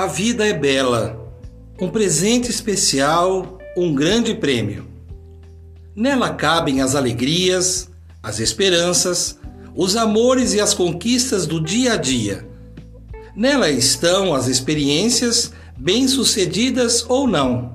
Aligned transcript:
A 0.00 0.06
vida 0.06 0.46
é 0.46 0.54
bela, 0.54 1.30
um 1.78 1.90
presente 1.90 2.50
especial, 2.50 3.58
um 3.76 3.94
grande 3.94 4.34
prêmio. 4.34 4.88
Nela 5.94 6.30
cabem 6.30 6.80
as 6.80 6.94
alegrias, 6.94 7.90
as 8.22 8.40
esperanças, 8.40 9.38
os 9.76 9.96
amores 9.96 10.54
e 10.54 10.60
as 10.60 10.72
conquistas 10.72 11.46
do 11.46 11.62
dia 11.62 11.92
a 11.92 11.96
dia. 11.96 12.48
Nela 13.36 13.68
estão 13.68 14.34
as 14.34 14.46
experiências, 14.46 15.52
bem-sucedidas 15.76 17.04
ou 17.06 17.28
não. 17.28 17.74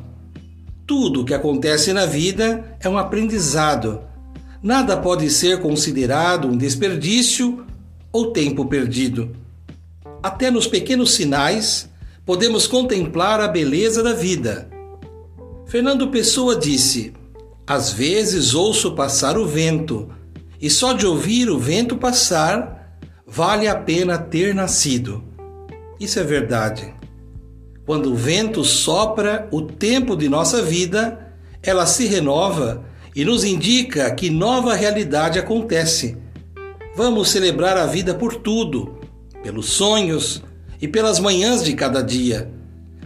Tudo 0.88 1.22
o 1.22 1.26
que 1.26 1.34
acontece 1.36 1.94
na 1.94 2.08
vida 2.08 2.76
é 2.80 2.90
um 2.90 2.98
aprendizado. 2.98 4.02
Nada 4.64 4.98
pode 4.98 5.30
ser 5.30 5.62
considerado 5.62 6.48
um 6.48 6.58
desperdício 6.58 7.68
ou 8.12 8.32
tempo 8.32 8.66
perdido. 8.66 9.30
Até 10.24 10.50
nos 10.50 10.66
pequenos 10.66 11.14
sinais, 11.14 11.88
podemos 12.26 12.66
contemplar 12.66 13.40
a 13.40 13.48
beleza 13.48 14.02
da 14.02 14.14
vida. 14.14 14.68
Fernando 15.68 16.10
Pessoa 16.10 16.56
disse: 16.56 17.14
Às 17.68 17.94
vezes 17.94 18.54
ouço 18.54 18.96
passar 18.96 19.38
o 19.38 19.46
vento, 19.46 20.10
e 20.60 20.70
só 20.70 20.94
de 20.94 21.06
ouvir 21.06 21.50
o 21.50 21.60
vento 21.60 21.98
passar, 21.98 22.98
vale 23.28 23.68
a 23.68 23.76
pena 23.76 24.18
ter 24.18 24.56
nascido. 24.56 25.24
Isso 26.00 26.20
é 26.20 26.24
verdade. 26.24 26.94
Quando 27.86 28.12
o 28.12 28.16
vento 28.16 28.64
sopra 28.64 29.48
o 29.52 29.62
tempo 29.62 30.16
de 30.16 30.28
nossa 30.28 30.62
vida, 30.62 31.34
ela 31.62 31.86
se 31.86 32.08
renova 32.08 32.84
e 33.16 33.24
nos 33.24 33.44
indica 33.44 34.12
que 34.12 34.30
nova 34.30 34.74
realidade 34.74 35.38
acontece. 35.38 36.18
Vamos 36.96 37.30
celebrar 37.30 37.78
a 37.78 37.86
vida 37.86 38.16
por 38.16 38.36
tudo, 38.36 39.00
pelos 39.44 39.70
sonhos, 39.70 40.44
e 40.82 40.88
pelas 40.88 41.20
manhãs 41.20 41.64
de 41.64 41.74
cada 41.74 42.02
dia, 42.02 42.52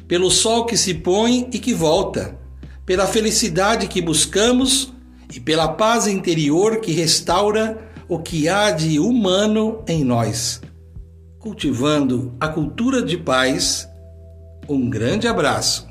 pelo 0.08 0.30
sol 0.30 0.66
que 0.66 0.78
se 0.78 0.94
põe 0.94 1.48
e 1.52 1.60
que 1.60 1.74
volta, 1.74 2.38
pela 2.86 3.06
felicidade 3.08 3.88
que 3.88 4.02
buscamos 4.02 4.94
e 5.34 5.40
pela 5.40 5.68
paz 5.68 6.08
interior 6.08 6.82
que 6.82 6.92
restaura 6.92 7.78
o 8.08 8.20
que 8.20 8.50
há 8.50 8.72
de 8.72 9.00
humano 9.00 9.84
em 9.88 10.04
nós. 10.04 10.62
Cultivando 11.38 12.34
a 12.40 12.48
cultura 12.48 13.02
de 13.02 13.18
paz, 13.18 13.88
um 14.68 14.90
grande 14.90 15.28
abraço. 15.28 15.89